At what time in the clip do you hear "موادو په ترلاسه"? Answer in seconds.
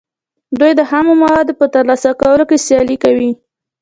1.21-2.09